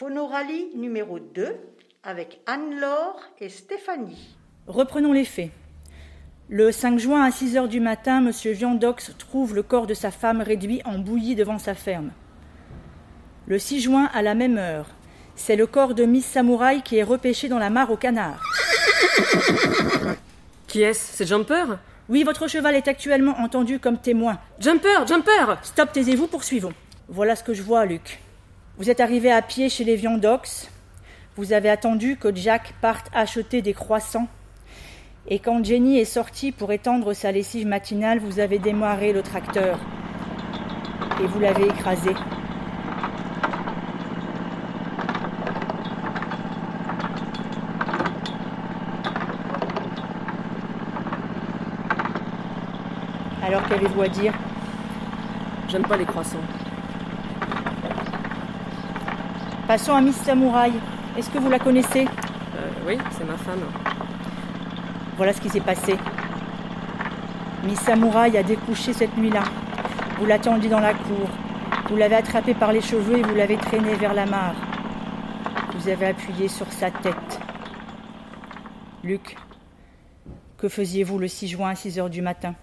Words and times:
Phonoralie 0.00 0.70
numéro 0.74 1.18
2 1.18 1.56
avec 2.04 2.40
Anne-Laure 2.46 3.20
et 3.38 3.50
Stéphanie. 3.50 4.34
Reprenons 4.66 5.12
les 5.12 5.26
faits. 5.26 5.50
Le 6.48 6.72
5 6.72 6.98
juin 6.98 7.22
à 7.22 7.30
6 7.30 7.58
heures 7.58 7.68
du 7.68 7.80
matin, 7.80 8.26
M. 8.26 8.30
Viandox 8.30 9.12
trouve 9.18 9.54
le 9.54 9.62
corps 9.62 9.86
de 9.86 9.92
sa 9.92 10.10
femme 10.10 10.40
réduit 10.40 10.80
en 10.86 10.98
bouillie 10.98 11.34
devant 11.34 11.58
sa 11.58 11.74
ferme. 11.74 12.12
Le 13.46 13.58
6 13.58 13.80
juin, 13.82 14.08
à 14.14 14.22
la 14.22 14.34
même 14.34 14.56
heure, 14.56 14.86
c'est 15.36 15.54
le 15.54 15.66
corps 15.66 15.94
de 15.94 16.06
Miss 16.06 16.24
Samouraï 16.24 16.80
qui 16.80 16.96
est 16.96 17.02
repêché 17.02 17.50
dans 17.50 17.58
la 17.58 17.68
mare 17.68 17.90
au 17.90 17.98
canard. 17.98 18.42
Qui 20.66 20.80
est-ce? 20.80 21.14
C'est 21.14 21.26
Jumper? 21.26 21.76
Oui, 22.08 22.24
votre 22.24 22.48
cheval 22.48 22.74
est 22.74 22.88
actuellement 22.88 23.38
entendu 23.38 23.78
comme 23.78 23.98
témoin. 23.98 24.38
Jumper 24.60 25.06
Jumper 25.06 25.58
Stop, 25.62 25.92
taisez-vous, 25.92 26.26
poursuivons. 26.26 26.72
Voilà 27.10 27.36
ce 27.36 27.44
que 27.44 27.52
je 27.52 27.60
vois, 27.60 27.84
Luc. 27.84 28.18
Vous 28.80 28.88
êtes 28.88 29.00
arrivé 29.00 29.30
à 29.30 29.42
pied 29.42 29.68
chez 29.68 29.84
les 29.84 29.94
Viandox. 29.94 30.70
Vous 31.36 31.52
avez 31.52 31.68
attendu 31.68 32.16
que 32.16 32.34
Jack 32.34 32.72
parte 32.80 33.10
acheter 33.12 33.60
des 33.60 33.74
croissants. 33.74 34.26
Et 35.28 35.38
quand 35.38 35.62
Jenny 35.62 35.98
est 35.98 36.06
sortie 36.06 36.50
pour 36.50 36.72
étendre 36.72 37.12
sa 37.12 37.30
lessive 37.30 37.66
matinale, 37.66 38.20
vous 38.20 38.40
avez 38.40 38.58
démarré 38.58 39.12
le 39.12 39.20
tracteur. 39.20 39.78
Et 41.22 41.26
vous 41.26 41.38
l'avez 41.40 41.64
écrasé. 41.64 42.12
Alors 53.42 53.68
qu'avez-vous 53.68 54.00
à 54.00 54.08
dire? 54.08 54.32
J'aime 55.68 55.86
pas 55.86 55.98
les 55.98 56.06
croissants. 56.06 56.38
Passons 59.70 59.94
à 59.94 60.00
Miss 60.00 60.16
Samouraï. 60.16 60.72
Est-ce 61.16 61.30
que 61.30 61.38
vous 61.38 61.48
la 61.48 61.60
connaissez? 61.60 62.04
Euh, 62.04 62.70
oui, 62.88 62.98
c'est 63.12 63.24
ma 63.24 63.36
femme. 63.36 63.62
Voilà 65.16 65.32
ce 65.32 65.40
qui 65.40 65.48
s'est 65.48 65.60
passé. 65.60 65.94
Miss 67.62 67.78
Samouraï 67.78 68.36
a 68.36 68.42
découché 68.42 68.92
cette 68.92 69.16
nuit-là. 69.16 69.44
Vous 70.18 70.26
l'attendiez 70.26 70.68
dans 70.68 70.80
la 70.80 70.92
cour. 70.92 71.30
Vous 71.88 71.96
l'avez 71.96 72.16
attrapé 72.16 72.52
par 72.52 72.72
les 72.72 72.80
cheveux 72.80 73.18
et 73.18 73.22
vous 73.22 73.36
l'avez 73.36 73.58
traîné 73.58 73.94
vers 73.94 74.12
la 74.12 74.26
mare. 74.26 74.56
Vous 75.76 75.88
avez 75.88 76.06
appuyé 76.06 76.48
sur 76.48 76.66
sa 76.72 76.90
tête. 76.90 77.40
Luc, 79.04 79.36
que 80.58 80.68
faisiez-vous 80.68 81.16
le 81.16 81.28
6 81.28 81.46
juin 81.46 81.70
à 81.70 81.74
6 81.76 82.00
heures 82.00 82.10
du 82.10 82.22
matin? 82.22 82.56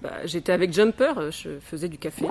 Bah, 0.00 0.12
j'étais 0.26 0.52
avec 0.52 0.72
Jumper, 0.72 1.18
euh, 1.18 1.30
je 1.32 1.58
faisais 1.58 1.88
du 1.88 1.98
café. 1.98 2.26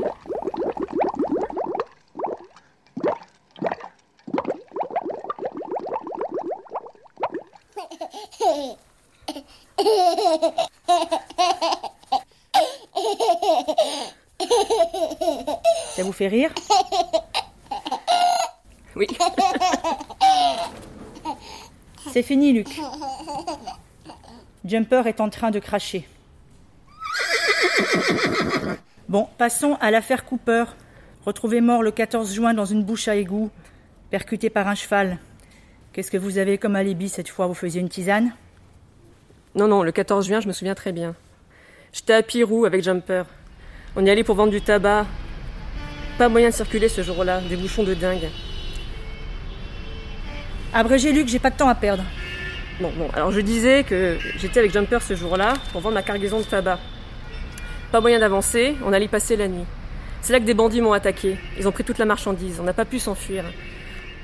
Ça 15.95 16.03
vous 16.03 16.11
fait 16.11 16.27
rire? 16.27 16.52
Oui. 18.95 19.08
C'est 22.11 22.23
fini, 22.23 22.52
Luc. 22.53 22.67
Jumper 24.65 25.08
est 25.08 25.21
en 25.21 25.30
train 25.30 25.52
de 25.52 25.59
cracher. 25.59 26.08
Bon, 29.08 29.27
passons 29.38 29.77
à 29.81 29.91
l'affaire 29.91 30.25
Cooper. 30.25 30.65
Retrouvé 31.25 31.61
mort 31.61 31.83
le 31.83 31.91
14 31.91 32.33
juin 32.33 32.53
dans 32.53 32.65
une 32.65 32.83
bouche 32.83 33.08
à 33.08 33.15
égout, 33.15 33.52
percuté 34.09 34.49
par 34.49 34.67
un 34.67 34.75
cheval. 34.75 35.19
Qu'est-ce 35.94 36.09
que 36.09 36.17
vous 36.17 36.38
avez 36.38 36.58
comme 36.58 36.78
alibi 36.78 37.09
cette 37.09 37.28
fois? 37.28 37.47
Vous 37.47 37.53
faisiez 37.53 37.81
une 37.81 37.89
tisane? 37.89 38.31
Non, 39.55 39.67
non, 39.67 39.83
le 39.83 39.92
14 39.92 40.26
juin, 40.26 40.39
je 40.39 40.48
me 40.48 40.54
souviens 40.54 40.73
très 40.73 40.93
bien. 40.93 41.15
J'étais 41.92 42.14
à 42.14 42.23
Pirou 42.23 42.64
avec 42.64 42.82
Jumper. 42.82 43.23
On 43.98 44.05
y 44.05 44.10
allait 44.10 44.23
pour 44.23 44.38
vendre 44.38 44.52
du 44.52 44.61
tabac. 44.61 45.05
Pas 46.17 46.30
moyen 46.30 46.48
de 46.48 46.54
circuler 46.54 46.88
ce 46.88 47.04
jour-là, 47.04 47.42
des 47.42 47.58
bouchons 47.58 47.83
de 47.83 47.93
dingue. 47.93 48.30
Abrégé, 50.73 51.11
Luc, 51.11 51.27
j'ai 51.27 51.39
pas 51.39 51.49
de 51.49 51.58
temps 51.58 51.67
à 51.67 51.76
perdre. 51.76 52.04
Bon, 52.80 52.94
bon, 52.98 53.10
alors 53.14 53.33
je 53.33 53.42
disais 53.42 53.83
que 53.83 54.17
j'étais 54.38 54.60
avec 54.60 54.71
Jumper 54.71 55.02
ce 55.02 55.15
jour-là 55.15 55.55
pour 55.73 55.82
vendre 55.82 55.95
ma 55.95 56.04
cargaison 56.04 56.39
de 56.39 56.45
tabac. 56.45 56.80
Pas 57.92 57.99
moyen 57.99 58.20
d'avancer, 58.20 58.77
on 58.86 58.94
allait 58.94 59.05
y 59.05 59.10
passer 59.10 59.36
la 59.36 59.49
nuit. 59.49 59.65
C'est 60.21 60.32
là 60.32 60.39
que 60.39 60.45
des 60.45 60.54
bandits 60.54 60.80
m'ont 60.80 60.94
attaqué. 60.94 61.38
Ils 61.60 61.67
ont 61.67 61.73
pris 61.73 61.83
toute 61.83 61.98
la 61.98 62.05
marchandise, 62.05 62.61
on 62.61 62.64
n'a 62.64 62.71
pas 62.71 62.86
pu 62.86 62.98
s'enfuir. 62.98 63.44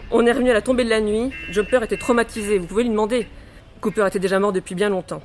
On 0.10 0.26
est 0.26 0.32
revenu 0.32 0.52
à 0.52 0.54
la 0.54 0.62
tombée 0.62 0.86
de 0.86 0.90
la 0.90 1.02
nuit, 1.02 1.34
Jumper 1.50 1.84
était 1.84 1.98
traumatisé, 1.98 2.60
vous 2.60 2.66
pouvez 2.66 2.84
lui 2.84 2.90
demander. 2.90 3.28
Cooper 3.82 4.08
était 4.08 4.20
déjà 4.20 4.40
mort 4.40 4.54
depuis 4.54 4.74
bien 4.74 4.90
longtemps. 4.90 5.22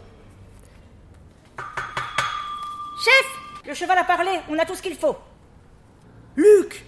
Chef 3.04 3.38
Le 3.66 3.74
cheval 3.74 3.96
a 3.96 4.04
parlé, 4.04 4.30
on 4.50 4.58
a 4.58 4.64
tout 4.64 4.74
ce 4.74 4.82
qu'il 4.82 4.96
faut. 4.96 5.16
Luc 6.34 6.84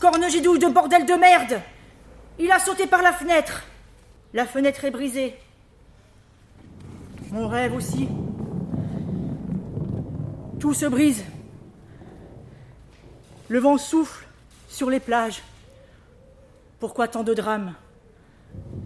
Cornegidouille 0.00 0.58
de 0.58 0.68
bordel 0.68 1.06
de 1.06 1.14
merde 1.14 1.60
Il 2.38 2.52
a 2.52 2.58
sauté 2.58 2.86
par 2.86 3.02
la 3.02 3.12
fenêtre. 3.12 3.64
La 4.34 4.44
fenêtre 4.44 4.84
est 4.84 4.90
brisée. 4.90 5.34
Mon 7.30 7.48
rêve 7.48 7.74
aussi. 7.74 8.08
Tout 10.60 10.74
se 10.74 10.86
brise. 10.86 11.24
Le 13.48 13.58
vent 13.58 13.78
souffle 13.78 14.26
sur 14.68 14.90
les 14.90 15.00
plages. 15.00 15.42
Pourquoi 16.80 17.08
tant 17.08 17.24
de 17.24 17.34
drames 17.34 17.74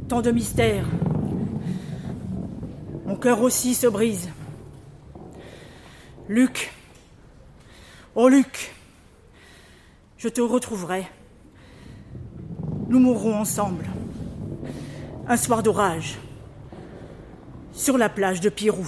Tant 0.09 0.23
de 0.23 0.31
mystères? 0.31 0.87
Mon 3.05 3.17
cœur 3.17 3.43
aussi 3.43 3.75
se 3.75 3.87
brise. 3.87 4.31
Luc, 6.27 6.73
oh 8.15 8.29
Luc, 8.29 8.75
je 10.17 10.29
te 10.29 10.41
retrouverai. 10.41 11.07
Nous 12.89 12.99
mourrons 12.99 13.37
ensemble. 13.37 13.85
Un 15.29 15.37
soir 15.37 15.63
d'orage, 15.63 16.19
sur 17.73 17.99
la 17.99 18.09
plage 18.09 18.41
de 18.41 18.49
Pirou. 18.49 18.87